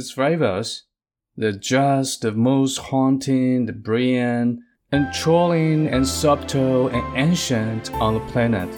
[0.00, 0.84] its flavors.
[1.36, 4.60] They're just the most haunting, the brilliant,
[4.92, 8.68] enthralling, and subtle and ancient on the planet.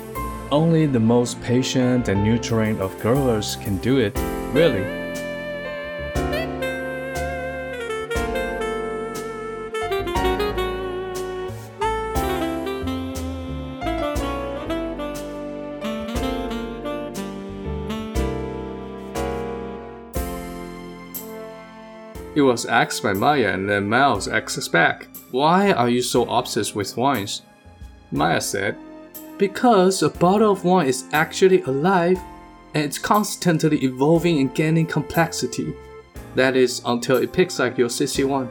[0.50, 4.18] Only the most patient and nurturing of girls can do it,
[4.52, 5.01] really.
[22.51, 26.95] was asked by Maya and then Miles asked back, Why are you so obsessed with
[26.97, 27.41] wines?
[28.11, 28.75] Maya said,
[29.37, 32.19] Because a bottle of wine is actually alive
[32.73, 35.73] and it's constantly evolving and gaining complexity.
[36.35, 38.47] That is until it picks like your 61.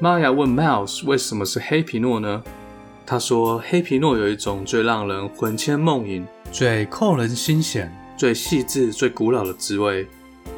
[0.00, 2.42] Maya 问 Miles 为什么是黑皮诺呢？
[3.06, 10.06] 他说黑皮诺有一种最让人魂牵梦萦、最扣人心弦、最细致、最古老的滋味。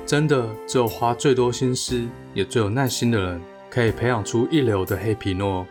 [0.05, 2.03] 真的，只有花最多心思，
[2.33, 5.65] 也最有耐心的人，可以培养出一流的黑皮诺。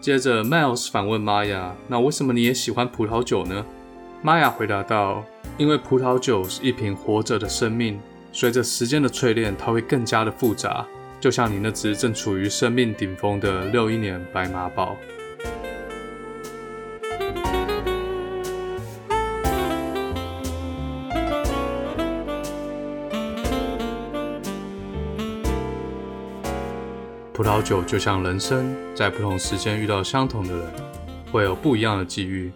[0.00, 3.64] 接着，Miles 反问玛雅那为什么你也喜欢葡萄酒呢
[4.20, 5.24] 玛雅回答道
[5.58, 8.00] ：“因为葡萄酒是一瓶活着的生命，
[8.32, 10.84] 随着时间的淬炼，它会更加的复杂，
[11.20, 14.96] 就像你那只正处于生命顶峰的六一年白马宝。”
[27.52, 30.72] 葡萄酒就像人生，在不同时间遇到相同的人，
[31.30, 32.50] 会有不一样的际遇。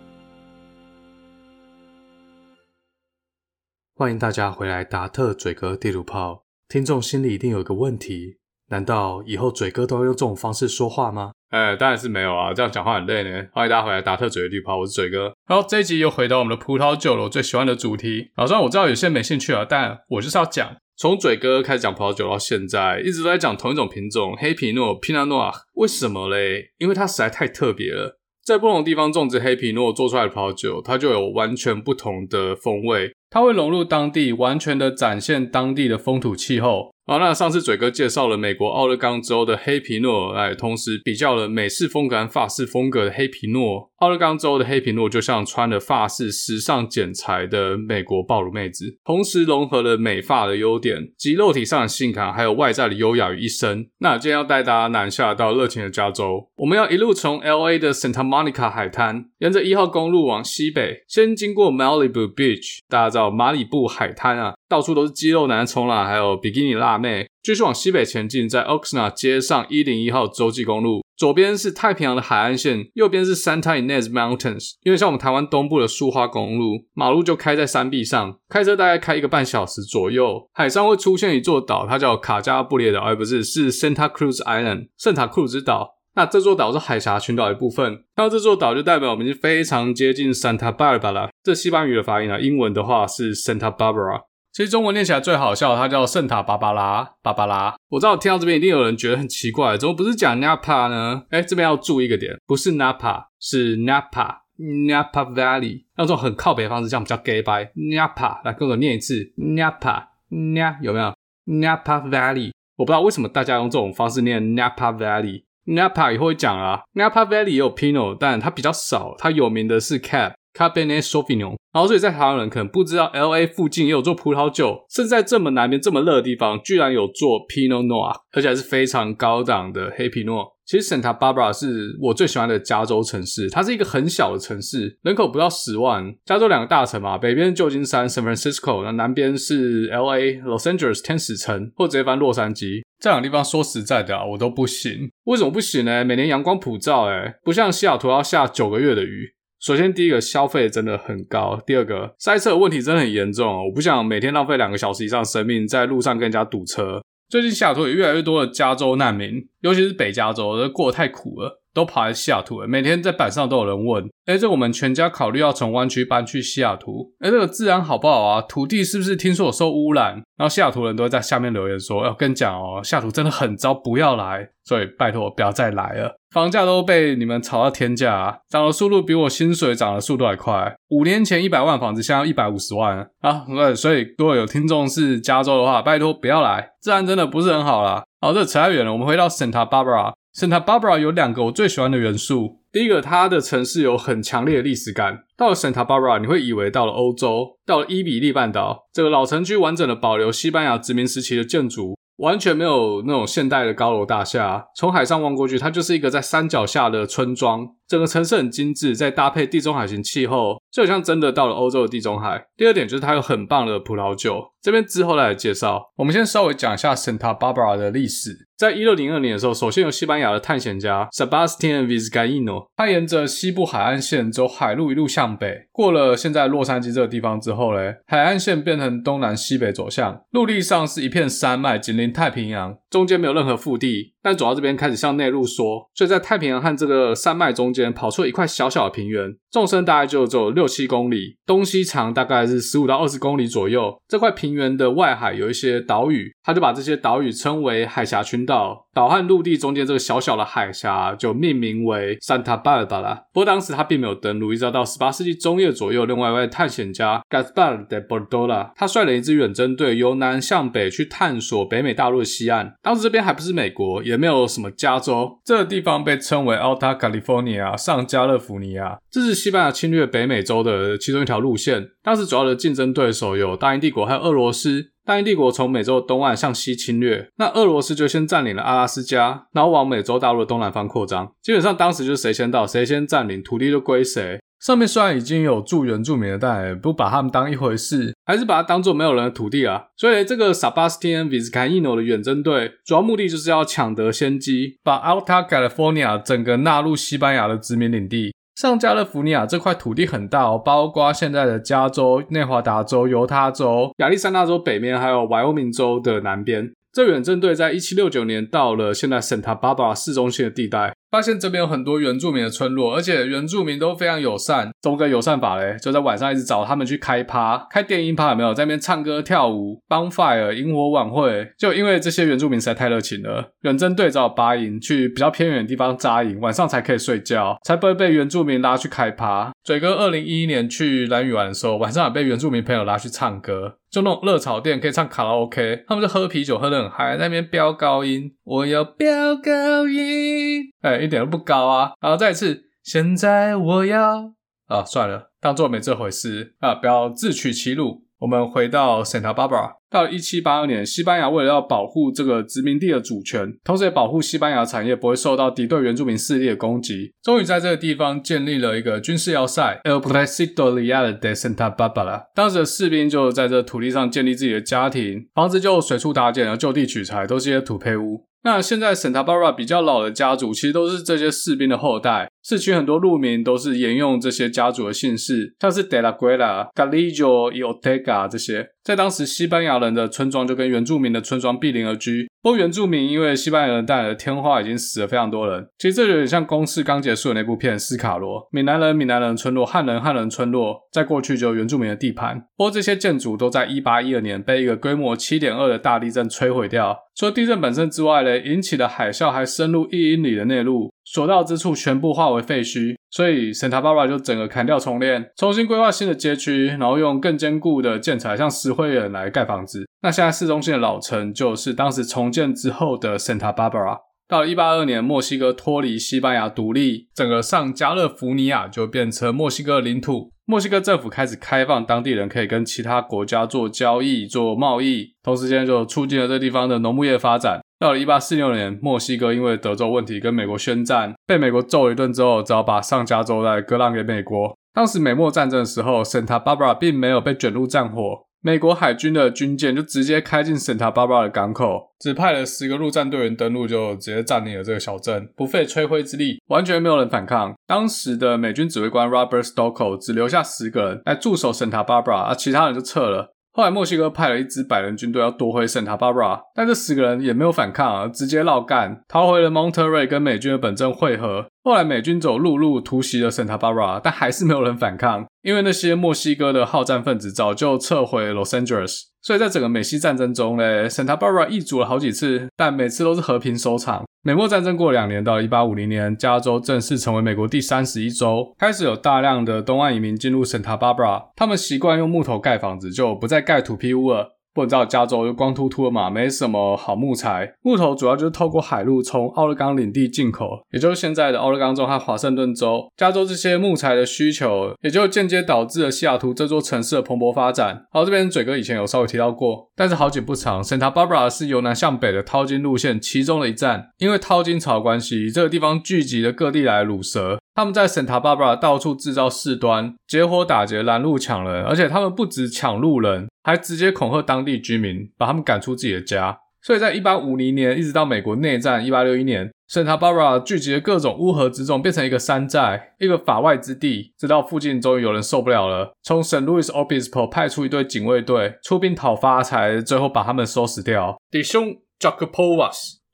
[3.94, 6.44] 欢迎大家回来，达特嘴哥地图炮。
[6.66, 8.38] 听众心里一定有个问题：
[8.70, 11.32] 难道以后嘴哥都要用这种方式说话吗？
[11.50, 13.48] 哎，当然是没有啊，这样讲话很累呢。
[13.52, 15.34] 欢迎大家回来，达特嘴哥地图炮，我是嘴哥。
[15.44, 18.30] 好，这一集又回到我们的葡萄酒了，我最喜欢的主题。
[18.34, 20.74] 好，虽然我知道有些人没兴趣啊，但我就是要讲。
[20.98, 25.52] 从嘴哥开始讲葡萄酒到现在，一直都在讲同一种品种黑皮诺 （Pinot Noir）。
[25.74, 26.70] 为什么嘞？
[26.78, 28.18] 因为它实在太特别了。
[28.42, 33.12] 在不同地方种植黑皮诺做出来的葡萄酒，它就有完全不同的风味。
[33.28, 36.94] 它会融入当地，完全的展现当地的风土气候。
[37.08, 43.92] 好，那上次嘴哥介绍了美国奥勒冈州的黑皮诺，来同时比较了美式风格和法式风格的黑皮诺。
[43.98, 53.88] 奥勒冈州的黑皮诺就像穿了法式时尚剪裁的美国暴露妹子，同时融合了美发的优点及肉体上的性感，还有外在的优雅于一身。
[53.98, 64.54] 那今天要带大家南下到热情的加州，我们要一路从 LA 的 Santa Monica 海滩，沿着一号公路往西北，先经过 Malibu Beach，大家知道马里布海滩啊。
[64.68, 67.26] 到处都是肌肉男冲浪，还有比基尼辣妹。
[67.42, 74.72] 继续往西北前进，在 Oxnard 接上一零一号洲际公路，左边是太平洋的海岸线，右边是 Santa Ynez Mountains。
[74.82, 80.48] 因为像我们台湾东部的苏花公路，马路就开在山壁上，开车大概开一个半小时左右。
[80.52, 85.94] 海上会出现一座岛，它叫卡加布列岛，而不是是 Santa Cruz Island 圣塔库兹岛。
[86.16, 91.28] 那这座岛是海峡群岛一部分，那这座岛就代表我们已经非常接近 Santa Barbara。
[91.44, 94.22] 这西班牙语的发音啊，英文的话是 Santa Barbara。
[94.56, 97.76] 其实中文念起来最好笑，它叫圣塔芭芭拉，芭芭拉。
[97.90, 101.24] 我知道听到这边一定有人觉得很奇怪，怎么不是讲 Napa 呢？
[101.28, 107.70] 哎，这边要注意一个点，不是 Napa，是 Napa，Napa Valley，那种很靠北的方式，这样比较 gay 掰。
[107.74, 115.42] Napa，来跟我念一次，Napa，Napa 有没有？Napa Valley，我不知道为什么大家用这种方式念 Napa Valley。
[115.66, 120.32] Napa 以后会讲啊，Napa Valley 也有 Pinot，但它比较少，它有名的是 Cab。
[120.56, 130.56] Cabernet Sauvignon，然后所以在台湾人可能不知道，LA 附近也有做葡萄酒，甚至在这么南边、这么热的地方，居然有做 Pinot Noir，而且还是非常高档的黑皮诺。
[130.64, 136.12] 其实 Santa Barbara 是我最喜欢的加州城市，它是一个很小的城市，人口不到十万。
[136.24, 142.82] 加州两个大城嘛，北边旧金山 San Francisco，那南边是 LA Los Angeles 天使城，或直接翻洛杉矶。
[142.98, 145.08] 这两个地方说实在的啊，我都不行。
[145.26, 146.04] 为什么不行呢？
[146.04, 149.35] 每年阳光普照，诶不像西雅图要下九个月的雨。
[149.58, 153.66] 首先，第一个消费真的很高；第二个，塞车的问题真的很严重。
[153.66, 157.02] 我不想每天浪费两个小时以上生命在路上跟人家堵车。
[157.28, 162.66] 最近西雅图也越来越多的加州难民，尤其是北加州，这过得太苦了，都跑来西雅图了。
[162.66, 168.40] 每天在板上都有人问：“诶，这我们全家考虑要从湾区搬去西雅图，诶，这个治安好不好啊？
[168.40, 176.16] 土地是不是听说有受污染？”然后西雅图人都会在下面留言说：“要跟你讲哦，西雅图真的很糟，不要来。”所以拜托不要再来了。
[176.32, 180.74] 房价都被你们炒到天价啊，涨的速度比我薪水涨的速度还快。
[180.88, 183.44] 五年前一百万房子，现在要一百五十万啊！
[183.46, 188.02] 对，所以如果有听众是加州的话，拜托不要来，治安真的不是很好啦。
[188.20, 190.12] 好，这扯太远了，我们回到 Santa Barbara。
[190.38, 192.60] Santa Barbara 有两个我最喜欢的元素。
[192.70, 195.20] 第一个，它的城市有很强烈的历史感。
[195.34, 198.86] 到了 Santa Barbara，你会以为到了欧洲，到了伊比利半岛。
[198.92, 201.96] 这个老城区完整的保留西班牙殖民时期的建筑。
[202.18, 207.66] 完全没有那种现代的高楼大厦，从海上望过去，它就是一个在山脚下的村庄。
[207.86, 212.46] 整个城市很精致，再搭配地中海型气候，就好像真的到了欧洲的地中海。
[212.56, 215.92] 第二点就是它有很棒的葡萄酒，这边之后来介绍。
[215.94, 218.48] 我们先稍微讲一下 Santa Barbara 的历史。
[218.56, 234.14] 在一六零二年的时候，首先由西班牙的探险家 Sebastian Vizcaino，他沿着西部海岸线走海路一路向北，过了现在洛杉矶这个地方之后嘞，海岸线变成东南西北走向，陆地上是一片山脉，紧邻太平洋，中间没有任何腹地。
[234.20, 243.96] 但走到这边开始向内陆缩，所以在太平洋和这个山脉中间跑出了一块小小的平原，纵深大概就只有六七公里，东西长大概是十五到二十公里左右。
[244.08, 248.84] 这块平原的外海有一些岛屿，他就把这些岛屿称为海峡群岛。
[248.92, 253.16] 岛和陆地中间这个小小的海峡就命名为 Santa Barbara。
[253.30, 262.74] 不过当时他并没有登陆，一直到十八世纪中叶左右，另外一位探险家 Gaspar de Bordola，他率领一支远征队由南向北去探索北美大陆的西岸。
[262.82, 268.98] 当时这边还不是美国，也没有什么加州，这个地方被称为 Alta California 上加勒福尼亚。
[269.10, 271.88] 这是西班牙侵略北美洲的其中一条路线。
[272.02, 274.92] 当时主要的竞争对手有大英帝国还有俄罗斯。
[275.04, 281.30] 大英帝国从美洲东岸向西侵略，那俄罗斯就先占领了阿拉斯加，然后往美洲大陆的东南方扩张。
[281.40, 284.40] 基本上当时就是谁先到，谁先占领，土地就归谁。
[284.60, 289.84] 上面虽然已经有住原住民的，但也不把他们当一回事，还是把它当做没有人的土地啊。
[289.96, 298.34] 所以这个 Sebastián Vizcaíno 的远征队，主要目的就是要抢得先机，把 Alta California 整个纳入西班牙的殖民领地。
[298.56, 306.72] 上加勒福尼亚这块土地很大哦，包括现在的加州、内华达州、犹他州、亚利桑那州北面，还有怀俄明州的南边。
[306.90, 310.95] 这远征队在一七六九年到了现在 Santa Barbara 市中心的地带。
[311.10, 314.70] 发现这边有很多原住民的村落，而且原住民都非常友善。
[314.82, 315.76] 怎么个友善法嘞？
[315.80, 318.52] 就在晚上一直找他们去开趴，开电音趴有没有？
[318.52, 321.48] 在那边唱歌跳舞，bonfire 萤火晚会。
[321.58, 329.52] 就因为这些原住民实在太热情了，远征队只好拔营去比较偏远的地方扎营，晚上才可以睡觉，才不会被原住民拉去开趴。
[329.66, 341.00] 嘴哥二零一一年去兰屿玩的时候，晚上也被原住民朋友拉去唱歌，就那种热炒店可以唱卡拉 OK，他们就喝啤酒喝得很嗨，在那边飙高音，我要飙高音，哎。
[341.00, 341.94] 一点都不高啊！
[342.00, 344.34] 然后再一次，现在我要
[344.68, 348.05] 啊，算了，当做没这回事啊，不要自取其辱。
[348.18, 362.24] 我们回到 Santa Barbara，到了一七八二年，西班牙为了要保护这个殖民地的主权，同时也保护西班牙产业不会受到敌对原住民势力的攻击，终于在这个地方建立了一个军事要塞 El Presidio Real de Santa Barbara。
[362.34, 368.24] 当时的士兵就在这土地上建立自己的家庭，房子就随处搭建，然后就地取材，都是些土坯屋。
[368.46, 372.30] 那现在 Santa Barbara 比较老的家族，其实都是这些士兵的后代。
[372.44, 378.68] 市区很多路名都是沿用这些家族的姓氏，像是 De la Guera、Galillo、Ortega 这些。
[378.86, 382.28] 在当时，西班牙人的村庄就跟原住民的村庄毗邻而居。
[382.40, 385.66] 不过，原住民因为西班牙人带来的天花，已经死了非常多人。
[385.76, 388.42] 其实这有点像公视刚结束的那部片《斯卡罗》。
[388.52, 392.38] 闽南人、闽南人村落，汉人、汉人村落，在过去就有原住民的地盘。
[392.56, 396.96] 不过，这些建筑都在一八一二年被一个规模七点二的大地震摧毁掉。
[397.16, 400.92] 除了地震本身之外呢，引起的海啸还深入一英里的内陆。
[401.06, 409.88] 所到之处全部化为废墟，所以 Santa Barbara 就整个砍掉重练，重新规划新的街区，然后用更坚固的建材，像石灰岩来盖房子。
[410.02, 413.98] 那现在市中心的老城就是当时重建之后的 Santa Barbara。
[414.28, 420.32] 到了182年，墨西哥脱离西班牙独立，整个上加勒福尼亚就变成墨西哥的领土。
[420.44, 427.60] 墨西哥政府开始开放当地人可以跟其他国家做交易、做贸易，同时间就促进了这地方的农牧业发展。
[427.78, 434.56] 到了1846年，墨西哥因为德州问题跟美国宣战，被美国揍了一顿之后，只好把上加州再割让给美国。
[434.72, 447.54] 当时美墨战争的时候，Santa Barbara 并没有被卷入战火，美国海军的军舰就直接开进 Santa Barbara 的港口，只派了十个陆战队员登陆，就直接占领了这个小镇，不费吹灰之力，完全没有人反抗。
[447.66, 453.32] 当时的美军指挥官 Robert Stockel 只留下十个人来驻守 Santa Barbara，而其他人就撤了。
[453.52, 461.46] 后来，墨西哥派了一支百人军队要夺回 Santa Barbara，但这十个人也没有反抗，直接绕干，逃回了 Monterey 跟美军的本阵会合。
[461.64, 469.02] 后来，美军走陆路突袭了 Santa Barbara，但还是没有人反抗，因为那些墨西哥的好战分子早就撤回 Los Angeles。
[469.22, 474.04] 所以在整个美西战争中呢，Santa Barbara 易主了好几次，但每次都是和平收场。
[474.22, 481.26] 美墨战争过两年，到一八五零年，加州正式成为美国第三十一州，开始有大量的东岸移民进入 Santa Barbara。
[481.36, 484.35] 他们习惯用木头盖房子，就不再盖土坯屋了。
[484.56, 492.90] 不过你知道加州就光秃秃的嘛，没什么好木材，木头主要就是透过海路从奥勒冈领地进口，也就是现在的奥勒冈州和华盛顿州。
[492.96, 497.84] 加州这些木材的需求，也就间接导致了西雅图这座城市的蓬勃发展。
[497.92, 507.38] 好，这边嘴哥以前有稍微提到过，但是好景不长，Santa Barbara 是由南向北的淘金路线其中的一站，因为淘金潮关系，这个地方聚集了各地来的鲁蛇。
[507.56, 516.38] 他们在 Santa Barbara 到处制造事端，结伙打劫拦路抢人，而且他们不止抢路人，还直接恐吓当地居民，把他们赶出自己的家。
[516.60, 524.12] 所以在一八五零年一直到美国内战一八六一年，Santa Barbara 聚集了各种乌合之众，变成一个山寨，一个法外之地。
[524.18, 526.44] 直到附近终于有人受不了了，从 St.
[526.44, 531.16] Louis Obispo 派出一队警卫队出兵讨伐，才最后把他们收拾掉。
[531.30, 531.74] 弟兄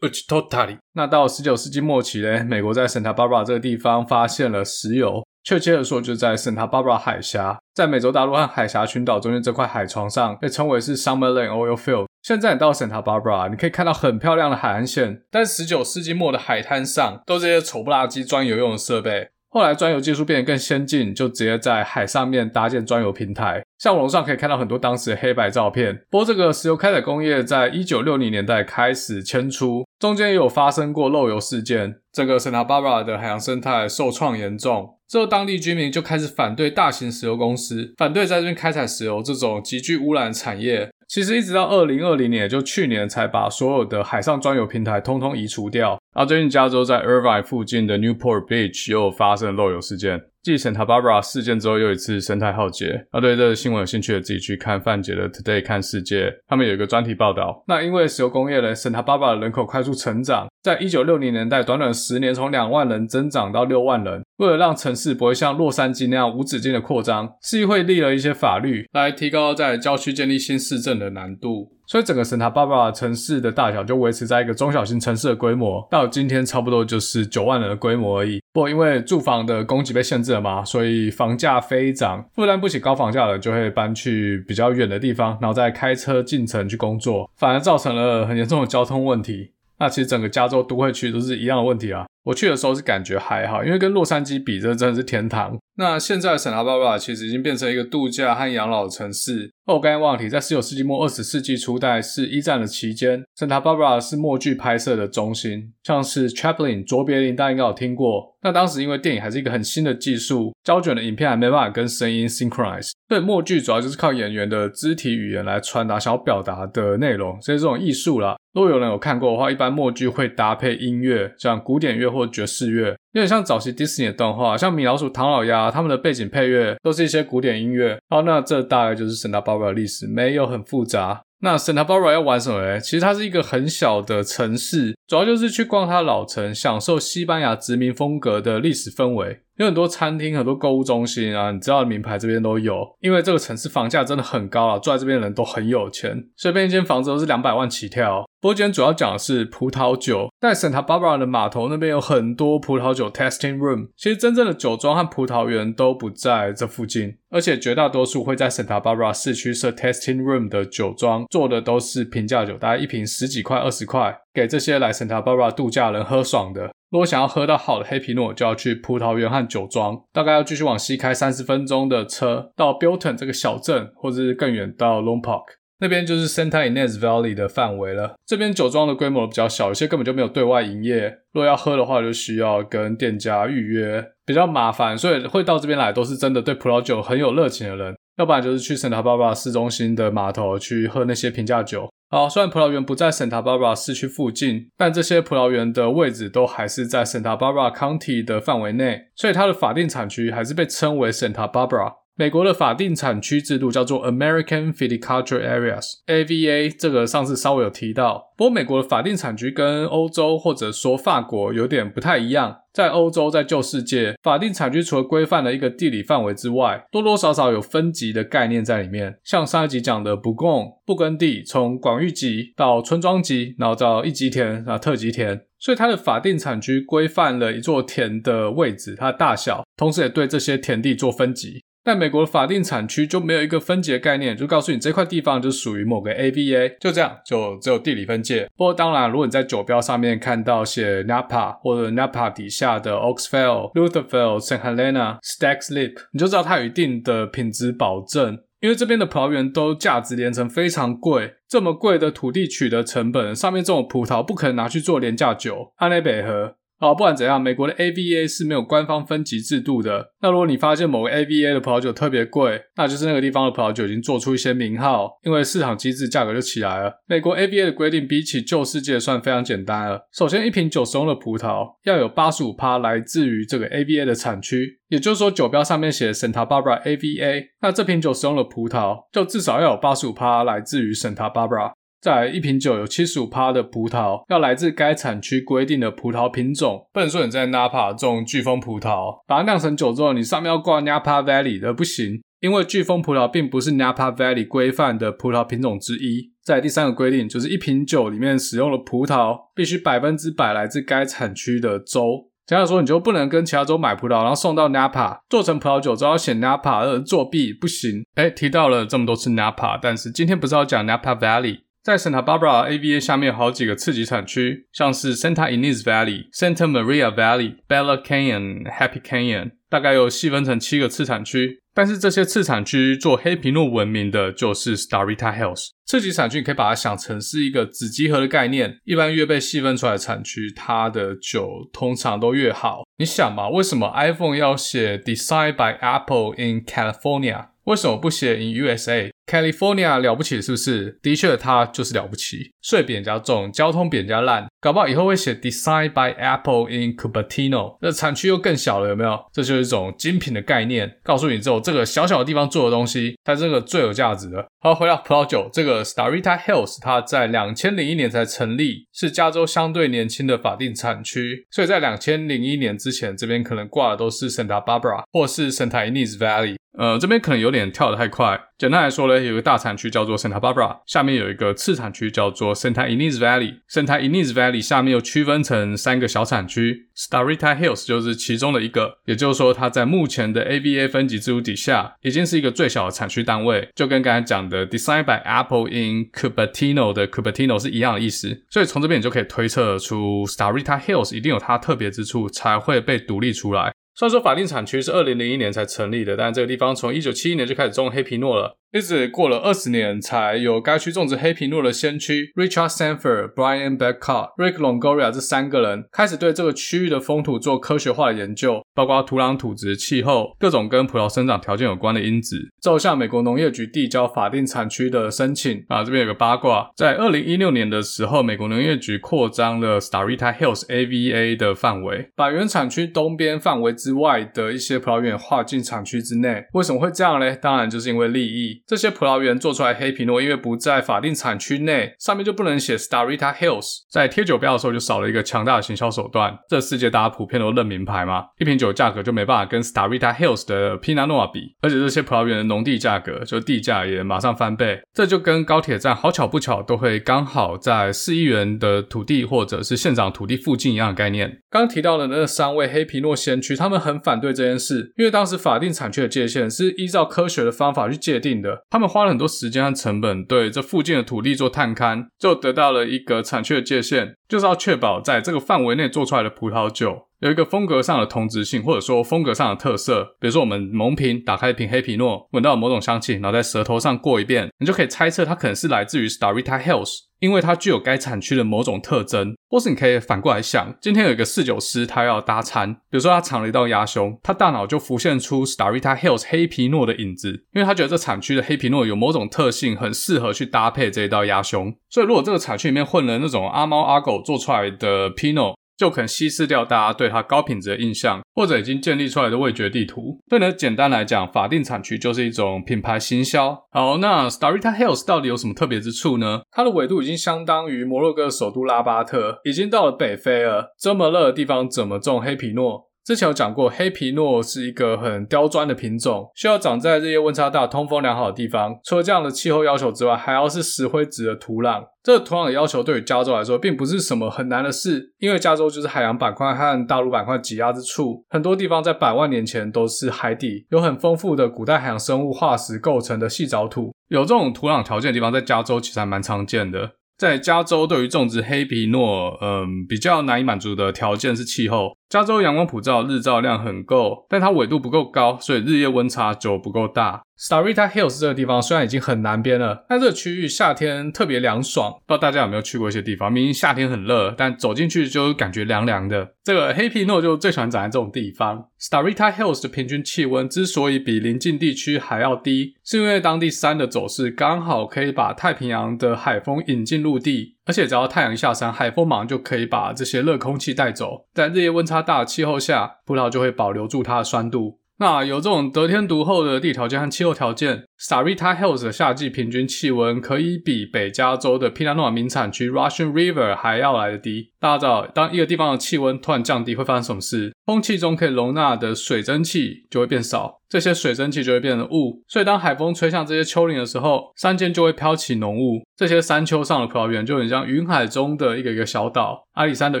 [0.02, 6.98] u c h t o t a l i 那到十九世纪末期呢，美国在 Santa Barbara 这个地方发现了石油，确切的说，就在 Santa Barbara
[6.98, 12.06] 海峡，在美洲大陆和海峡群岛中间这块海床上，被称为是 Summerland Oil Field。
[12.22, 19.30] 现在你到 Santa Barbara，你可以看到很漂亮的海岸线，但十九世纪末的海滩上都这些丑不拉几装油用的设备。
[19.52, 23.62] 后来钻油技术变得更先进，就直接在海上面搭建钻油平台。
[23.78, 25.94] 像网上可以看到很多当时的黑白照片。
[26.08, 34.96] 不过这个石油开采工业在一九六零年代开始迁出，中间也有发生过漏油事件，整个 Santa Barbara 的海洋生态受创严重。
[35.06, 40.88] 之后当地居民就开始反对大型石油公司，反对在这边开采石油这种极具污染产业。
[41.06, 46.00] 其实一直到二零二零年，就去年才把所有的海上钻油平台通通移除掉。
[46.14, 50.20] 而最近加州在 Irvine 附近的 Newport Beach 又发生漏油事件。
[50.42, 53.06] 继 Santa Barbara 事件之后，又一次生态浩劫。
[53.12, 57.62] 啊，对这个新闻有兴趣的，自己去看范姐的 Today 看世界，他们有一个专题报道。
[57.68, 64.22] 那因为石油工业呢，Santa Barbara 的人口快速成长，在一九六零年代，短短十年从两万人增长到六万人。
[64.38, 71.70] 为了让城市不会像洛杉矶那样无止境的扩张，市议会立了一些法律来提高在郊区建立新市镇的难度。
[71.92, 78.40] 所以整个 Santa Barbara 城市的大小就维持在一个中小型城市的规模，到今天差不多就是九万人的规模而已。
[78.54, 89.52] 不过因为住房的供给被限制了嘛，所以房价飞涨，负担不起高房价的人就会搬去比较远的地方，然后再开车进城去工作，反而造成了很严重的交通问题。
[89.78, 92.06] 那其实整个加州都会区都是一样的问题啊。
[92.24, 95.58] 我去的时候是感觉还好，因为跟洛杉矶比，这真的是天堂。
[95.76, 99.50] 那现在 Santa Barbara 其实已经变成一个度假和养老城市。
[99.64, 108.36] 哦，我刚才忘了提，在十九世纪末二十世纪初代是一战的期间，Santa Barbara 是默剧拍摄的中心，像是 Chaplin 卓别林，大家应该有听过。
[108.42, 118.36] 那当时因为电影还是一个很新的技术，胶卷的影片还没办法跟声音 synchronize，所以默剧主要就是靠演员的肢体语言来传达想要表达的内容，所以这种艺术啦。
[118.54, 127.98] 如果有人有看过的话，一般默剧会搭配音乐，像古典乐或爵士乐，有点像早期迪士尼的动画，像米老鼠、唐老鸭，他们的背景配乐都是一些古典音乐。
[128.10, 131.22] 好，那这大概就是 Santa Barbara 的历史，没有很复杂。
[131.40, 132.78] 那 Santa Barbara 要玩什么呢？
[132.78, 139.42] 其实它是一个很小的城市，主要就是去逛它老城，享受西班牙殖民风格的历史氛围。
[139.56, 142.96] 有很多餐厅、很多购物中心啊，你知道的名牌这边都有。
[143.00, 148.24] 因为这个城市房价真的很高啊，住在这边的人都很有钱，随便一间房子都是两百万起跳。
[148.40, 153.88] 不过今天主要讲的是葡萄酒，在 Santa Barbara 的码头那边有很多葡萄酒 testing room。
[153.98, 166.70] 其实真正的酒庄和葡萄园都不在这附近，而且绝大多数会在 Santa Barbara 市区设 testing room 的酒庄做的都是平价酒，大概一瓶十几块、二十块，给这些来 Santa Barbara 度假人喝爽的。
[166.90, 175.44] 如果想要喝到好的黑皮诺，就要去葡萄园和酒庄，大概要继续往西开三十分钟的车到 Bilton 这个小镇，或者是更远到 Lone Park。
[175.80, 178.14] 那边就是 Santa Ynez Valley 的范围了。
[178.24, 181.08] 这边酒庄的规模比较小，有些根本就没有对外营业。
[181.32, 184.96] 如果要喝的话，就需要跟店家预约，比较麻烦。
[184.96, 191.90] 所以会到这边来都是真的对葡萄酒很有热情的人，要不然就是去 Santa Barbara 市中心的码头去喝那些平价酒。
[192.08, 201.94] 好，虽然葡萄园不在 Santa Barbara 市区附近，但这些葡萄园的位置都还是在 Santa Barbara County 的范围内，所以它的法定产区还是被称为 Santa Barbara。
[202.14, 208.32] 美国的法定产区制度叫做 American Viticulture Areas，AVA，这个上次稍微有提到。
[208.36, 212.58] 不过美国的法定产区跟欧洲或者说法国有点不太一样。
[212.72, 219.18] 在欧洲，在旧世界，法定产区除了规范了一个地理范围之外，多多少少有分级的概念在里面。
[219.24, 231.62] 像上一集讲的 Bourgogne 布根地，从广域级到村庄级，然后到一级田啊特级田，所以它的法定产区规范了一座田的位置，它的大小，同时也对这些田地做分级。
[231.84, 238.48] 但美国的法定产区就没有一个分级的概念，就告诉你这块地方就属于某个 AVA，就这样，就只有地理分界。
[238.56, 244.60] 不过当然，如果你在酒标上面看到写 Napa 或者 Napa 底下的 Oaksville、Lutherville、St.
[244.60, 248.38] Helena、Stag's Leap，你就知道它有一定的品质保证。
[248.60, 251.34] 因为这边的葡萄园都价值连城，非常贵。
[251.48, 255.72] 这么贵的土地取得成本，上面这种葡萄不可能拿去做廉价酒。
[255.78, 256.54] 安内北河。
[256.82, 260.04] 好，不管怎样，美国的 AVA 是没有官方分级制度的。
[260.20, 266.92] 那如果你发现某个 AVA 的葡萄酒特别贵，那就是那个地方的葡萄酒已经做出一些名号，因为市场机制，价格就起来了。
[267.06, 270.08] 美国 AVA 的规定比起旧世界算非常简单了。
[270.12, 281.74] 首先，一瓶酒使用的葡萄要有八十五趴来自于这个 AVA 的产区，也就是说，酒标上面写 Santa Barbara AVA，那这瓶酒使用的葡萄就至少要有八十五趴来自于 Santa Barbara。
[282.02, 296.32] 再来一瓶酒有七十五趴的葡萄要来自该产区规定的葡萄品种，不能说你在 Napa 种巨峰葡萄，把它酿成酒之后，你上面要挂 Napa Valley 的不行，因为巨峰葡萄并不是 Napa Valley 规范的葡萄品种之一。
[296.42, 302.28] 再来第三个规定就是一瓶酒里面使用的葡萄必须百分之百来自该产区的州。
[302.44, 308.04] 简单说，你就不能跟其他州买葡萄，然后送到 Napa 做成葡萄酒之后写 Napa 而作弊不行。
[308.16, 311.60] 哎，提到了这么多次 Napa，但是今天不是要讲 Napa Valley。
[311.82, 321.60] 在 Santa Barbara AVA 下面有好几个次级产区，像是 Santa Ynez Valley、Santa Maria Valley、Bella Canyon、Happy Canyon，大概有细分成七个次产区。
[321.74, 325.70] 但是这些次产区做黑皮诺闻名的，就是 Starita Hills。
[325.84, 332.84] 次级产区你可以把它想成是一个子集合的概念，一般越被细分出来的产区，它的酒通常都越好。
[332.98, 337.46] 你想嘛，为什么 iPhone 要写 Designed by Apple in California？
[337.64, 339.10] 为什么不写 in USA？
[339.32, 340.98] California 了不起是不是？
[341.00, 342.52] 的确，它就是了不起。
[342.62, 349.18] 税比人家重，交通比人家烂，搞不好以后会写 Designed by Apple in Cupertino，那产区又更小了，有没有？
[349.32, 354.46] 这就是一种精品的概念，告诉你之后，这个小小的地方做的东西，它这个最有价值的。
[354.60, 366.56] 好，回到葡萄酒，这个 Starita Hills，它在两千零一年才成立，是加州相对年轻的法定产区，所以在两千零一年之前，这边可能挂的都是 Santa Barbara 或是 Santa Ynez Valley。
[366.78, 368.40] 呃，这边可能有点跳得太快。
[368.56, 373.60] 简单来说呢，有一个大产区叫做 Santa Barbara，下面有一个次产区叫做 Santa Ynez Valley。
[373.70, 378.98] Santa Ynez Valley 下面又区分成三个小产区，Starita Hills 就是其中的一个。
[379.06, 388.44] 也就是说，它在目前的 AVA 分级制度底下，已经是一个最小的产区单位，就跟刚才讲的 Designed by Apple in Cupertino 的 Cupertino 是一样的意思。
[388.50, 393.72] 所以从这边你就可以推测出 Starita Hills 一定有它特别之处，才会被独立出来。
[393.94, 398.56] 虽然说法定产区是二零零一年才成立的，但这个地方从一九七一年就开始种黑皮诺了。
[398.72, 415.62] 一直过了二十年，才有该区种植黑皮诺的先驱 Richard Sanford、Brian Beckcott、Rick Longoria 这三个人开始对这个区域的风土做科学化的研究，包括土壤、土质、气候，各种跟葡萄生长条件有关的因子，之后向美国农业局递交法定产区的申请。
[415.68, 426.42] 啊，这边有个八卦，在二零一六年的时候，美国农业局扩张了 Starita Hills AVA 的范围，把原产区东边范围之外的一些葡萄园划进产区之内。
[426.54, 427.36] 为什么会这样呢？
[427.36, 428.61] 当然就是因为利益。
[428.66, 436.36] 这些葡萄园做出来黑皮诺，因为不在法定产区内，上面就不能写 Starita Hills，在贴酒标的时候就少了一个强大的行销手段。
[436.48, 444.80] 这世界大家普遍都认名牌嘛，一瓶酒价格就没办法跟 Starita Hills 的 Pinot Noir 比，而且这些葡萄园的农地价格就地价也马上翻倍。
[444.94, 451.40] 这就跟高铁站好巧不巧都会刚好在市议员的土地或者是县长土地附近一样的概念。
[451.50, 458.51] 刚提到的那三位黑皮诺先驱，他们很反对这件事，因为当时法定产区的界限是依照科学的方法去界定的。
[458.70, 470.16] 他们花了很多时间和成本，对这附近的土地做探勘，就得到了一个产区的界限，就是要确保在这个范围内做出来的葡萄酒有一个风格上的同质性，或者说风格上的特色。
[470.18, 479.36] 比如说，我们蒙瓶打开一瓶黑皮诺，闻到某种香气，然后在舌头上过一遍，你就可以猜测它可能是来自于 Starita Hills，因为它具有该产区的某种特征。
[479.48, 491.72] 或是你可以反过来想，今天有一个侍酒师，他要搭餐，比如说他尝了一道鸭胸，他大脑就浮现出 Starita Hills 黑皮诺的影子，因为他觉得这产区的黑皮诺有某种特性，很适合去搭配这一道鸭胸。
[491.88, 495.54] 所以，如果这个产区里面混了那种阿猫阿狗做出来的 Pinot。
[495.82, 500.16] 就可能稀释掉大家对它高品质的印象，或者已经建立出来的味觉地图。
[500.28, 503.52] 所以呢，简单来讲，法定产区就是一种品牌行销。
[503.72, 506.42] 好，那 Starita Hills 到底有什么特别之处呢？
[506.52, 510.72] 它的纬度已经相当于摩洛哥首都拉巴特，已经到了北非了。
[510.78, 512.91] 这么热的地方，怎么种黑皮诺？
[513.04, 518.78] 之前有讲过，黑皮诺是一个很刁钻的品种，需要长在日夜温差大、通风良好的地方。
[518.84, 521.84] 除了这样的气候要求之外，还要是石灰质的土壤。
[522.00, 533.92] 这个土壤的要求对于加州来说，并不是什么很难的事，因为加州就是海洋板块和大陆板块挤压之处，很多地方在百万年前都是海底，有很丰富的古代海洋生物化石构成的细藻土。
[534.10, 536.92] 有这种土壤条件的地方，在加州其实还蛮常见的。
[537.18, 541.92] 在加州，对于种植黑皮诺，嗯，比较难以满足的条件是气候。
[542.12, 547.22] 加州阳光普照，日照量很够，但它纬度不够高，所以日夜温差就不够大。
[547.40, 551.90] Starita Hills 这个地方虽然已经很南边了，但这个区域夏天特别凉爽。
[552.06, 556.34] 不知道大家有没有去过一些地方，明明夏天很热，但走进去就感觉凉凉的。
[556.44, 558.66] 这个黑皮诺就最喜欢长在这种地方。
[558.78, 571.26] Starita Hills 的平均气温之所以比邻近地区还要低，是因为当地山的走势刚好可以把太平洋的海风引进陆地，而且只要太阳一下山，海风马上就可以把这些热空气带走。
[571.32, 574.80] 在日夜温差大的气候下，葡萄就会保留住它的酸度。
[574.98, 584.50] 那有这种得天独厚的地条件和气候条件，Starita Hills 的夏季平均气温可以比北加州的皮纳诺瓦名产区 Russian River 还要来得低。
[584.58, 587.52] 大家知道，当一个地方的气温突然降低，会发生什么事？
[587.64, 590.58] 空气中可以容纳的水蒸气就会变少。
[590.68, 595.82] 这些水蒸气就会变成雾，所以当海风吹向这些丘陵的时候，山间就会飘起浓雾。
[595.94, 599.46] 这些山丘上的葡萄园就很像云海中的一个一个小岛。
[599.52, 600.00] 阿里山的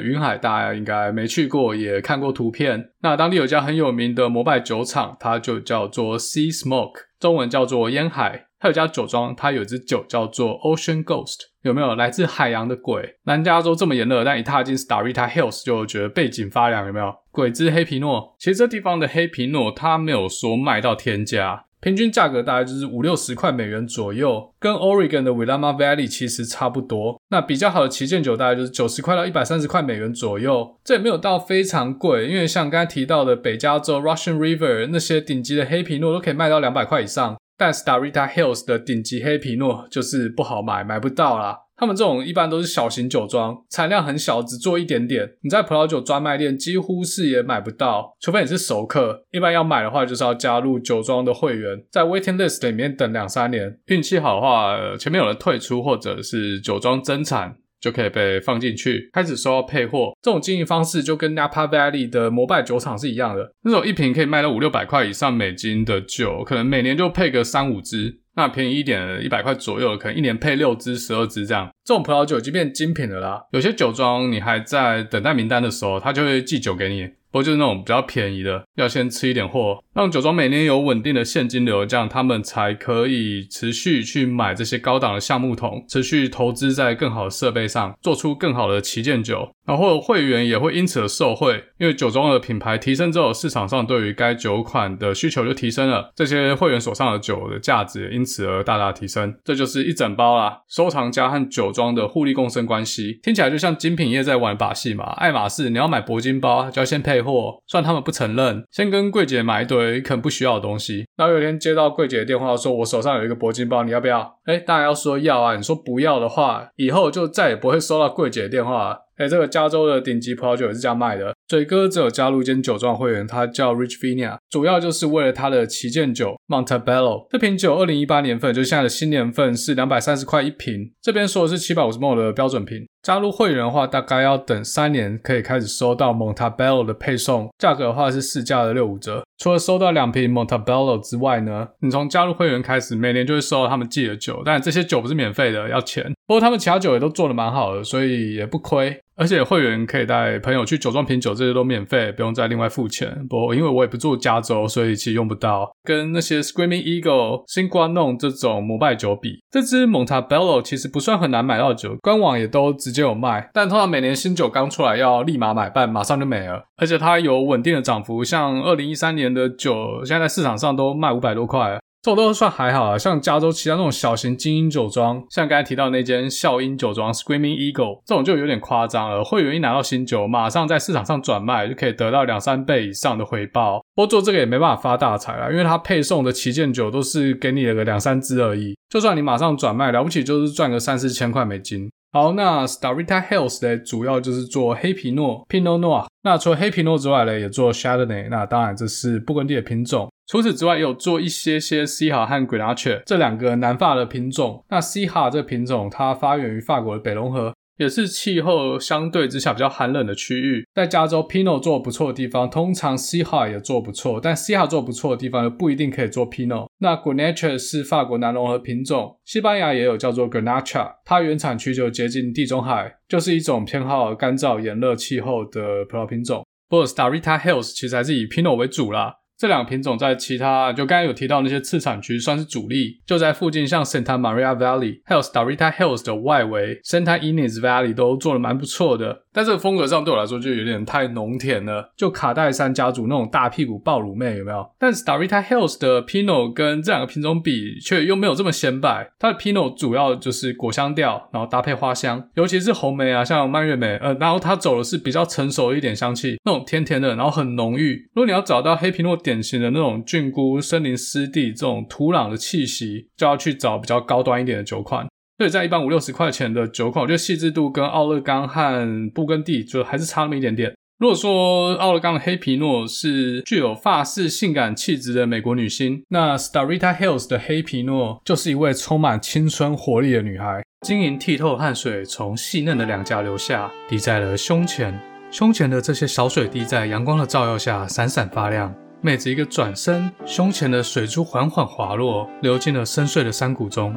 [0.00, 2.88] 云海，大家应该没去过，也看过图片。
[3.02, 8.48] 那当地有家很有名的摩拜酒厂，它就叫做 Sea Smoke，中文叫做烟海。
[8.58, 11.36] 它有家酒庄，它有一支酒叫做 Ocean Ghost。
[11.62, 13.16] 有没有来自海洋的鬼？
[13.24, 16.84] 南加州这么炎热，但一踏进 Starita Hills 就觉得背景发凉。
[16.86, 17.14] 有没有？
[17.30, 18.34] 鬼之黑皮诺。
[18.40, 27.20] 其实这地方的黑皮诺，它没有说卖到天价，平均价格大概就是五六十块美元左右，跟 Oregon 的 Willama Valley 其实差不多。
[27.30, 37.36] 那比较好的旗舰酒大概就是九十块到一百三十块美元左右，这也没有到非常贵，因为像刚才提到的北加州 Russian River 那些顶级的黑皮诺都可以卖到两百块以上。
[37.58, 41.58] 但 Starita Hills 的顶级黑皮诺就是不好买，买不到啦。
[41.82, 45.28] 他们这种一般都是小型酒庄，产量很小，只做一点点。
[45.42, 49.24] 你在葡萄酒专卖店几乎是也买不到，除非你是熟客。
[49.32, 53.80] 一般要买的话，就是要加入酒庄的会员，在 waiting list 里面等两三年。
[53.86, 57.56] 运气好的话，前面有人退出或者是酒庄增产。
[57.82, 60.16] 就可以被放进去，开始收到配货。
[60.22, 63.52] 这种经营方式就跟 Napa Valley 的摩拜酒厂是一样的。
[63.64, 68.20] 那种一瓶可以卖到五六百块以上美金的酒，可能每年就配个三五支。
[68.34, 71.68] 那便宜一点，一百块左右，可能一年配六支、十二支这样。
[71.84, 73.42] 这种葡萄酒已经变精品了啦。
[73.52, 77.06] 有些酒庄你还在等待名单的时候，他就会寄酒给你。
[77.32, 89.48] 不过就是那种比较便宜的，要先吃一点货，让酒庄每年有稳定的现金流，这样他们才可以持续去买这些高档的橡木桶，持续投资在更好的设备上，做出更好的旗舰酒。
[89.64, 99.32] 然后会员也会因此而受惠，因为酒庄的品牌提升之后，市场上对于该酒款的需求就提升了，这些会员手上的酒的价值因此而大大提升。
[99.44, 105.04] 这就是一整包啦，收藏家和酒庄的互利共生关系，听起来就像精品业在玩把戏嘛。
[105.12, 107.21] 爱马仕你要买铂金包，就要先配。
[107.22, 114.38] 货，虽然他们不承认，先跟柜姐买一堆可能不需要的东西，然后有一天接到柜姐的电话，说我手上有一个铂金包，你要不要？
[114.44, 115.56] 哎，当然要说要啊！
[115.56, 118.98] 你说不要的话，以后就再也不会收到柜姐的电话了。
[119.16, 121.32] 哎，这个加州的顶级葡萄酒也是这样卖的。
[121.46, 127.26] 嘴哥只有加入一间酒庄会员，他叫 Rich Vina，主要就是为了他的旗舰酒 Montebello。
[127.30, 130.92] 这瓶酒二零一八年份，就是现在的新年份，是两百三十块一瓶。
[131.00, 132.88] 这边说的是七百五十 ml 的标准瓶。
[133.02, 137.50] 加入会员的话，大概要等三年，可以开始收到 Montabello 的配送。
[137.58, 139.24] 价格的话是市价的六五折。
[139.42, 146.04] 除了收到两瓶 Montebello 之外呢，你从加入会员开始，每年就会收到他们寄的酒，但这些酒不是免费的，要钱。
[146.28, 148.96] 不过他们其他酒也都做得蛮好的，所以也不亏。
[149.14, 153.26] 而且会员可以带朋友去酒庄品酒，这些都免费，不用再另外付钱。
[153.28, 155.70] 不过因为我也不住加州，所以其实用不到。
[155.84, 163.50] 跟那些 Screaming Eagle、新瓜弄这种摩拜酒比，这支 Montebello 其实不算很难买到酒，官网也都直接有卖。
[163.52, 166.64] 但通常每年新酒刚出来要立马买办，马上就没了。
[166.78, 171.78] 而且它有稳定的涨幅，像二零一三年的酒，现在在市场上都卖五百多块。
[172.04, 179.22] 这种都算还好啊，像加州其他那种小型精英酒庄，像刚才提到那间笑鹰酒庄 Screaming Eagle，这种就有点夸张了。
[179.22, 183.78] 会员一拿到新酒，马上在市场上转卖，就可以得到两三倍以上的回报。
[183.94, 188.74] 不过做这个也没办法发大财啦，因为它配送的旗舰酒都是给你了个两三支而已。
[188.88, 191.88] 就算你马上转卖，了不起就是赚个三四千块美金。
[192.14, 196.04] 好，那 Starita Hills 呢，主要就是做黑皮诺 Pinot Noir。
[196.22, 198.28] 那除了黑皮诺之外呢，也做 Chardonnay。
[198.28, 200.12] 那当然这是不耕地的品种。
[200.26, 204.62] 除此之外，也有做一些些 Syrah 和 Grenache 这两个南法的品种。
[204.68, 210.64] 那 Syrah 这个品种，它发源于法国的北龙河，也是气候相对之下比较寒冷的区域。
[210.74, 214.20] 在加州 Pinot 做不错的地方，通常 Syrah 也做不错。
[214.20, 216.68] 但 Syrah 做不错的地方，又不一定可以做 Pinot。
[216.78, 226.46] 那 Grenache 是法国南隆河品种，西班牙也有叫做 Garnacha，它原产区就接近地中海，就是一种偏好干燥炎热气候的葡萄品种。
[226.68, 229.16] 不过 Starita Hills 其实还是以 Pinot 为主啦。
[229.42, 239.24] 这两个品种在其他就刚才有提到那些次产区算是主力，就在附近像 Santa Maria Valley 还有 Starita Hills 的外围 Santa Ynez Valley 都做得蛮不错的。
[239.32, 244.70] 但这个风格上对我来说就有点太浓甜了，就卡戴珊家族那种大屁股暴乳妹有没有？
[244.78, 249.12] 但 Starita Hills 的 Pinot 跟这两个品种比，却又没有这么显摆。
[249.18, 258.10] 它的 Pinot 主要就是果香调，然后搭配花香，尤其是红莓啊，像蔓越莓，呃，然后它走的是比较成熟一点香气，那种甜甜的，然后很浓郁。
[258.14, 265.06] 如果你要找到黑皮诺典型的那种菌菇、森林湿地这种土壤的气息，就要去找比较高端一点的酒款。
[265.42, 270.72] 所以在一般五六十块钱的酒款，我觉得细致度跟奥勒冈和布根地就还是差那么一点点。
[271.00, 280.62] 如果说奥勒冈的黑皮诺是具有法式性感气质的美国女星，那 Starita Hills 的黑皮诺就是一位充满青春活力的女孩。
[280.86, 284.96] 晶莹剔透的汗水从细嫩的两颊流下，滴在了胸前。
[285.32, 288.72] 胸前的这些小水滴在阳光的照耀下闪闪发亮。
[289.00, 293.92] 妹子一个转身，胸前的水珠缓缓滑落，流进了深邃的山谷中。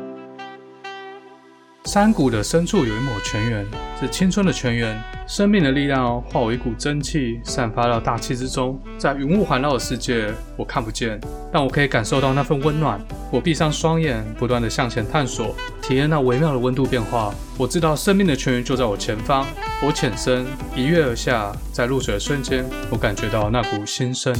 [1.85, 3.63] 山谷的深处有一抹泉源，
[3.99, 8.79] 是青春的泉源，生命的力量化为一股蒸气，散发到大气之中。
[8.97, 11.21] 在云雾环绕的世界，我看不见，
[11.53, 12.99] 但我可以感受到那份温暖。
[13.31, 17.31] 我闭上双眼，不断地向前探索，体验那微妙的温度变化。
[17.55, 19.45] 我知道生命的泉源就在我前方。
[19.85, 20.43] 我潜身
[20.75, 24.35] 一跃而下，在入水的瞬间，我感觉到那股新生。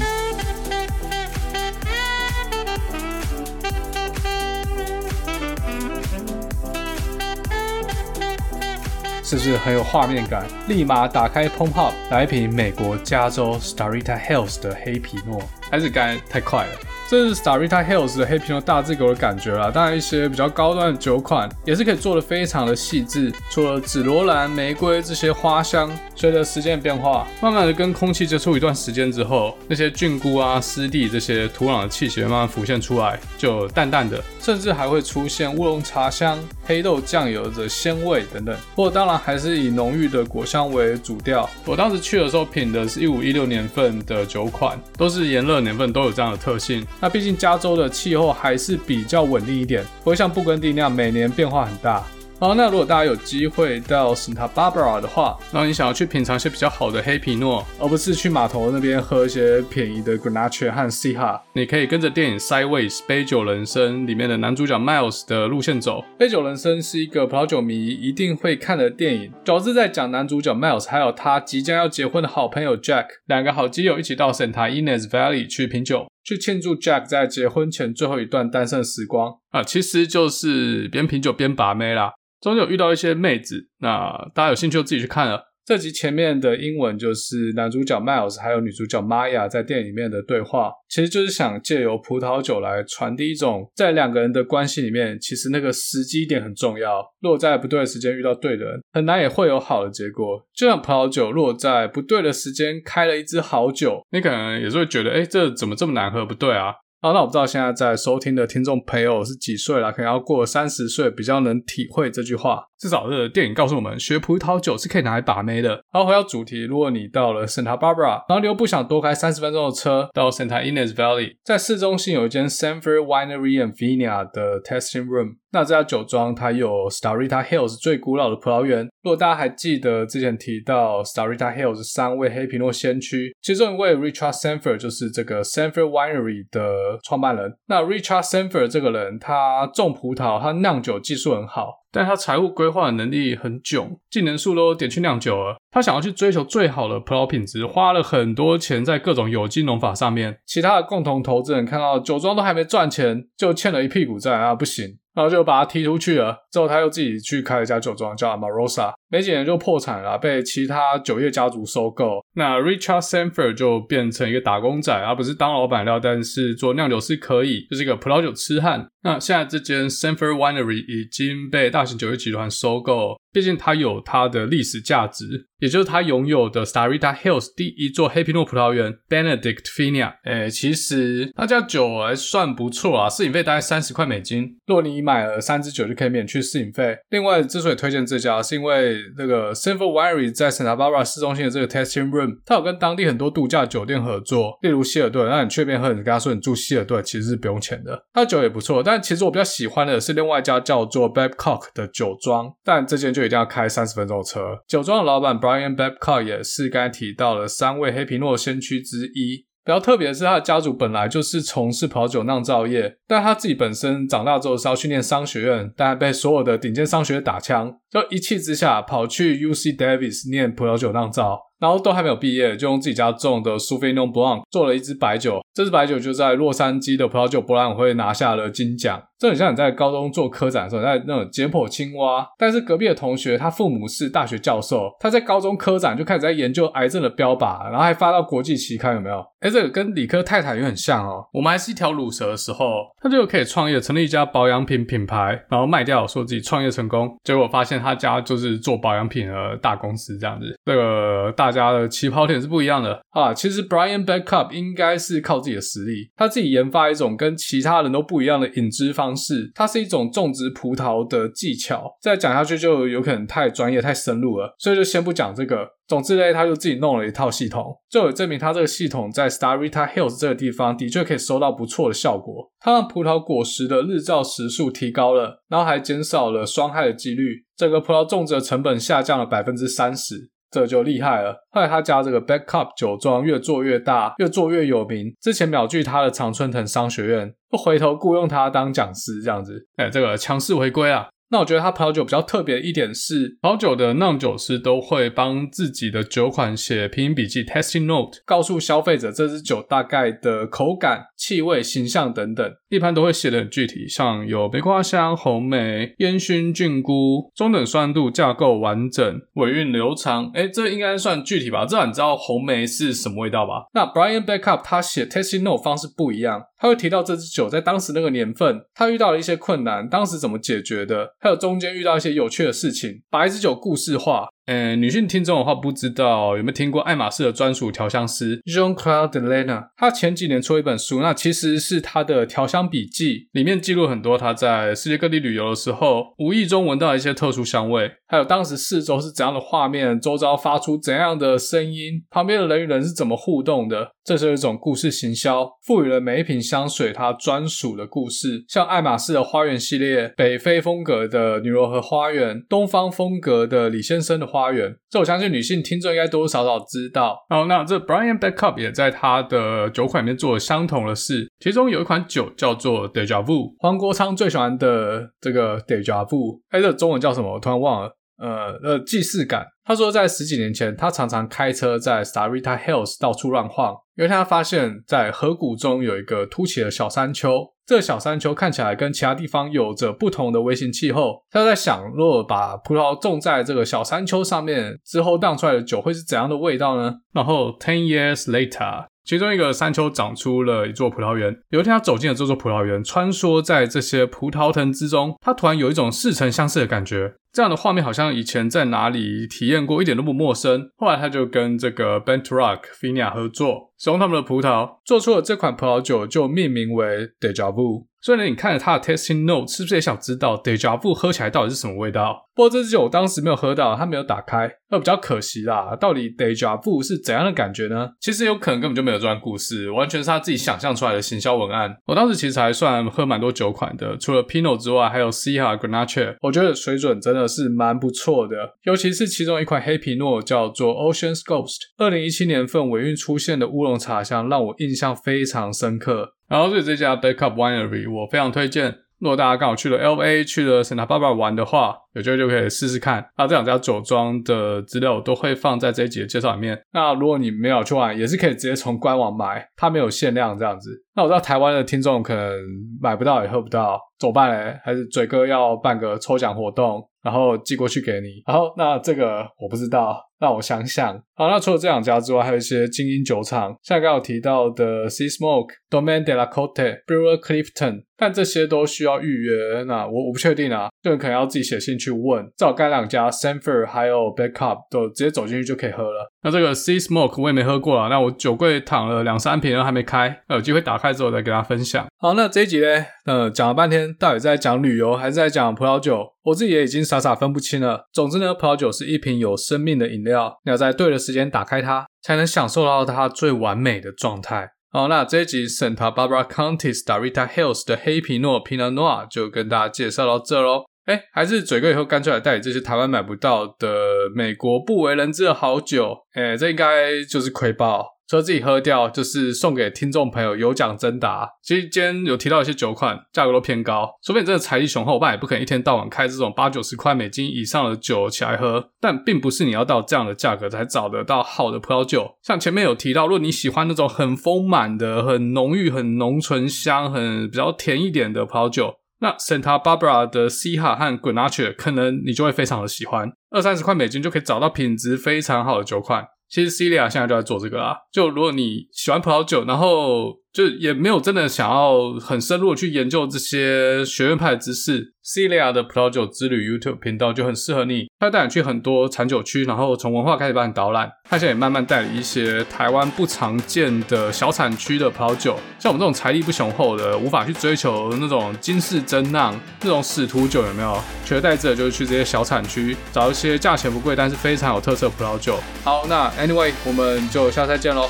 [9.28, 10.46] 是不是很有画面感？
[10.68, 16.95] 立马打开 p o m p u p 来一瓶美国加州 Starita Hills 的黑皮诺，还是干太快了？
[17.08, 19.70] 这是 Starita Hills 的黑皮诺大致给我的感觉啦。
[19.70, 23.32] 当然，一些比较高端的酒款也是可以做的非常的细致。
[23.52, 38.58] 除了紫罗兰、玫瑰这些花香，随着时间的变化，慢慢的跟空气接触一段时间之后，那些菌菇啊、湿地这些土壤的气息慢慢浮现出来，就淡淡的，甚至还会出现乌龙茶香、黑豆酱油的鲜味等等。
[38.76, 41.48] 不过当然还是以浓郁的果香为主调。
[41.66, 46.84] 我当时去的时候品的是一五一六年份的酒款，都是炎热年份都有这样的特性。
[47.00, 52.04] 那毕竟加州的气候还是比较稳定一点，不会像布根地那样每年变化很大。
[52.38, 66.04] 好，那如果大家有机会到 Santa Barbara 的话，然后你想要去品尝一些比较好的黑皮诺，而不是去码头那边喝一些便宜的 Grenache 和 Syrah，你可以跟着电影《Sideways 杯酒人生》里面的男主角 Miles 的路线走。
[66.20, 82.12] 杯酒人生是一个葡萄酒迷一定会看的电影，主要是在讲男主角 Miles 还有他即将要结婚的好朋友 Jack 两个好基友一起到 Santa Ynez Valley 去品酒，去庆祝 Jack 在结婚前最后一段单身时光啊，其实就是边品酒边把妹啦。
[82.42, 85.54] 中间有遇到一些妹子，那大家有兴趣就自己去看了。
[85.66, 97.04] 这集前面的英文就是男主角 Miles 还有女主角 Maya 在电影里面的对话，其实就是想借由葡萄酒来传递一种在两个人的关系里面，其实那个时机点很重要。
[97.20, 100.46] 如果在不对的时间遇到对的人，很难也会有好的结果。
[100.54, 106.24] 就像葡萄酒，如果在不对的时间开了一支好酒，你可能也是会觉得，哎，这怎么这么难喝？
[106.24, 106.76] 不对啊。
[107.06, 112.66] 好，那我不知道现在在收听的听众朋友是几岁了，可能要过三十岁比较能体会这句话。
[112.80, 115.84] 至少是电影告诉我们，学葡萄酒是可以拿来把妹的。
[115.92, 125.36] 好，回到主题，如果你到了 Santa Barbara，然后你又不想多开三十分钟的车到 Santa Ynez Valley，在市中心有一间 Sanford Winery and Vineyard 的 testing Room。
[125.56, 128.90] 那这家酒庄它有 Starita Hills 最古老的葡萄园。
[129.04, 137.56] 如果大家还记得之前提到 Starita Hills 三位黑皮诺先驱，其中一位 Richard Sanford 就是这个 Sanford Winery 的创办人。
[137.68, 145.56] 那 Richard Sanford 这个人，他种葡萄，他酿酒技术很好，但他财务规划的能力很囧，技能树都点去酿酒了。
[145.72, 150.38] 他想要去追求最好的葡萄品质，花了很多钱在各种有机农法上面。
[150.46, 154.98] 其他的共同投资人看到酒庄都还没赚钱，就欠了一屁股债啊，不行。
[155.16, 156.45] 然后就把他踢出去了。
[156.56, 158.94] 之后他又自己去开了一家酒庄，叫 Amarosa。
[159.10, 162.24] 没几年就破产了，被其他酒业家族收购。
[162.36, 168.88] 那 Richard Sanford 就变成一个打工仔，而不是当老板料，但是做酿酒师可以，就是一个葡萄酒痴汉。
[169.04, 180.14] 那现在这间 Sanford Winery 已经被大型酒业集团收购，毕竟它有它的历史价值，也就是它拥有的 Starita Hills 第一座黑皮诺葡萄园 Benedict Vineyard。
[180.24, 184.58] 诶，其实那家酒还算不错啊，试饮费大概三十块美金。
[184.66, 186.96] 如果你买了三支酒，就可以免去试饮费。
[187.10, 195.28] 另外，之所以推荐这家，是因为那个 Sanford Winery 在 Santa Barbara 市中心的这个 Testing Room，它有跟当地很多度假酒店合作，例如希尔顿。
[195.28, 198.06] 那你去那边喝，你跟他说你住希尔顿，其实是不用钱的。
[198.14, 204.40] 它酒也不错，但其实我比较喜欢的是另外一家叫做 Babcock 的酒庄，但这间就一定要开三十分钟车。
[204.68, 209.46] 酒庄的老板 Brian Babcock 也是刚才提到的三位黑皮诺先驱之一。
[209.66, 221.42] 比较特别的是，他的家族本来就是从事葡萄酒酿造业，但他自己本身长大之后是要去念商学院，但被所有的顶尖商学院打枪，就一气之下跑去 UC Davis 念葡萄酒酿造。
[221.60, 225.42] 然后都还没有毕业，就用自己家种的 Sauvignon Blanc 做了一支白酒。
[225.54, 229.02] 这支白酒就在洛杉矶的葡萄酒博览会拿下了金奖。
[229.18, 232.28] 这很像你在高中做科展的时候，在那种解剖青蛙。
[232.38, 239.26] 但是隔壁的同学，他父母是大学教授，他在高中科展就开始在研究癌症的标靶，然后还发到国际期刊，有没有？
[239.40, 241.26] 哎，这个跟理科太太也很像哦。
[241.32, 242.66] 我们还是一条乳蛇的时候，
[243.02, 247.16] 他就可以创业，成立一家保养品品牌，然后卖掉，说自己创业成功。
[247.24, 250.54] 结果发现他家就是做保养品的大公司，这样子。
[250.66, 253.32] 这个大大家的起跑点是不一样的啊。
[253.32, 259.52] 其实 Brian Bedcup 应该是靠自己的实力，他自己研发一种跟其他人都不一样的引资方式。
[259.54, 265.70] 它是一种种植葡萄的技巧，再讲下去就有可能太专业、太深入了，所以就先不讲这个。
[265.88, 272.52] 总之呢，他就自己弄了一套系统，就有证明他这个系统在 Starita Hills 这个地方的确可以收到不错的效果。
[272.60, 280.32] 它让葡萄果实的日照时数提高了，然后还减少了霜害的几率，整个葡萄种植的成本下降了百分之三十。
[280.52, 281.36] 这就厉害了。
[281.52, 285.14] 后来他家这个 Backup 酒庄越做越大，越做越有名。
[285.22, 291.08] 之前秒拒他的常春藤商学院，不回头雇佣他当讲师，这样子，哎，这个强势回归啊。
[291.30, 302.54] 那我觉得他葡萄酒比较特别的一点是，葡萄酒的酿酒师都会帮自己的酒款写拼音笔记 （testing note），告诉消费者这支酒大概的口感、气味、形象等等。
[302.70, 310.30] 一般都会写得很具体，像有玫瑰香、红梅、烟熏菌菇、中等酸度、架构完整、尾韵流长。
[310.34, 311.66] 诶，这应该算具体吧？
[311.66, 313.66] 至少你知道红梅是什么味道吧？
[313.74, 321.15] 那 Brian Bedcup 他写 testing note 方式不一样，他会提到这支酒在当时那个年份，他遇到了一些困难，当时怎么解决的。
[321.20, 324.28] 还有中间遇到一些有趣的事情，把一支酒故事化。
[324.46, 329.70] 呃，女性听众的话，不知道有没有听过爱马仕的专属调香师 Jean-Claude Delaine。
[329.76, 343.94] 他前几年出了一本书，那其实是他的调香笔记，里面记录很多他在世界各地旅游的时候，无意中闻到一些特殊香味，还有当时四周是怎样的画面，周遭发出怎样的声音，旁边的人与人是怎么互动的。
[344.06, 348.46] 这是一种故事行销，赋予了每一瓶香水它专属的故事。
[348.48, 357.18] 像爱马仕的花园系列，北非风格的尼罗河花园，东方风格的李先生的花园，这我相信女性听众应该多多少少知道。
[357.30, 367.34] 好，那这 Brian Beckup 也在他的酒款里面做了相同的事，其中有一款酒叫做 Deja Vu，黄国昌最喜欢的这个 Deja Vu，哎，这中文叫什么？
[367.34, 367.98] 我突然忘了。
[368.18, 369.46] 呃呃，既视感。
[369.64, 377.54] 他说，在十几年前，他常常开车在 Starita Hills 到处乱晃，因为他发现，在河谷中有一个凸起的小山丘。
[377.66, 381.24] 这个小山丘看起来跟其他地方有着不同的微型气候。
[381.32, 386.94] 他在想，如果把葡萄种在这个小山丘上面，之后酿出来的酒会是怎样的味道呢？
[387.12, 388.86] 然后，ten years later。
[389.04, 391.36] 其中一个山丘长出了一座葡萄园。
[391.50, 397.14] 有一天，他走进了这座葡萄园，穿梭在这些葡萄藤之中，他突然有一种似曾相识的感觉。
[397.36, 400.72] 这样的画面好像以前在哪里体验过，一点都不陌生。
[400.78, 407.88] 后来，他就跟这个 BentRock Vineyard 合作，使用他们的葡萄做出了这款葡萄酒，就命名为 Deja Vu。
[408.02, 412.30] 所以呢，你看了它的 tasting note，是不是也想知道 Deja Vu 喝起来到底是什么味道？
[412.36, 415.76] 不过这支酒我当时没有喝到，它没有打开，那比较可惜啦。
[415.76, 417.90] 到底 Deja Vu 是怎样的感觉呢？
[418.00, 421.76] 其实有可能根本就没有这段故事，完全是他自己想象出来的行销文案。
[421.88, 428.36] 我当时其实还算喝蛮多酒款的，除了 Pinot 之外，还有 Syrah Grenache，我觉得水准真的是蛮不错的。
[428.64, 436.14] 尤其是其中一款黑皮诺叫做 Ocean's Ghost，二零一七年份尾韵出现的乌龙茶香，让我印象非常深刻。
[436.28, 438.80] 然后，所以这家 Backup Winery 我非常推荐。
[438.98, 443.06] 如果大家刚好去了 LA，去了 Santa Barbara 玩的话，有机会就可以试试看。
[443.18, 446.60] 那这两家酒庄的资料我都会放在这一集的介绍里面。
[446.74, 450.72] 那如果你没有去玩，也是可以直接从官网买，它没有限量这样子。
[450.96, 452.34] 那我知道台湾的听众可能
[452.82, 454.58] 买不到也喝不到，怎么办嘞？
[454.64, 458.24] 还是嘴哥要办个抽奖活动，然后寄过去给你？
[458.26, 460.02] 然后那这个我不知道。
[460.20, 469.64] 让我想想，好，那除了这两家之外，还有一些精英酒厂，像刚刚有提到的 Sea Smoke、Domaine de la Cote、Brewer Clifton，但这些都需要预约。
[469.68, 472.24] 那我我不确定啊，就可能要自己写信去问。
[472.38, 476.10] 至少该两家 Sanford 还有 Bedcup 都直接走进去就可以喝了。
[476.24, 481.86] 那这个 Sea Smoke 我也没喝过啊，那我酒柜躺了两三瓶，然后还没开，有机会打开之后再跟大家分享。
[481.98, 482.68] 好，那这一集呢，
[483.06, 486.06] 呃，讲了半天，到底在讲旅游还是在讲葡萄酒？
[486.24, 487.88] 我自己也已经傻傻分不清了。
[487.94, 494.52] 总之呢，葡萄酒是一瓶有生命的饮料，你要在对的时间打开它，才能享受到它最完美的状态。
[494.72, 500.64] 好，那这一集 Santa Barbara County Starita Hills 的黑皮诺 Pinot Noir 就跟大家介绍到这喽。
[500.86, 505.96] 哎，还是嘴哥以后干脆来带你这些台湾买不到的美国不为人知的好酒。
[506.14, 507.95] 哎，这应该就是亏爆。
[508.08, 511.28] 除了自己喝掉，就是送给听众朋友有奖征答。
[511.42, 518.70] 其实今天有提到一些酒款，价格都偏高，除非你真的财力雄厚，不然也不可能一天到晚开这种八九十块美金以上的酒起来喝。
[518.80, 522.16] 但并不是你要到这样的价格才找得到好的葡萄酒。
[522.22, 536.06] 像前面有提到，如果你喜欢那种很丰满的、很浓郁、很浓醇香、很比较甜一点的葡萄酒，那 Santa Barbara 的 Syrah 和 Grenache 可能你就会非常的喜欢，二三十块美金就可以找到品质非常好的酒款。
[536.36, 537.78] 其实 Celia 现在就在做这个啊。
[537.94, 547.86] 就如果你喜欢葡萄酒，然后就也没有真的想要很深入的去研究这些学院派的知识，Celia 的葡萄酒之旅 YouTube 频道就很适合你。
[547.98, 550.92] 他带你去很多产酒区，然后从文化开始帮你导览。
[551.10, 560.78] 他现在也慢慢带了一些台湾不常见的小产区的葡萄酒，像我们这种财力不雄厚的，无法去追求那种金氏珍酿那种使徒酒，有没有？
[561.06, 565.40] 取而代之的就是去这些小产区，找一些价钱不贵但是非常有特色的葡萄酒。
[565.64, 567.90] 好，那 Anyway，我们就下次再见喽。